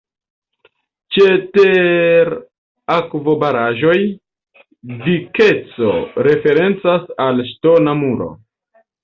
[1.17, 1.25] Ĉe
[1.57, 3.99] ter-akvobaraĵoj,
[5.05, 5.93] dikeco
[6.31, 8.33] referencas al la ŝtona muro.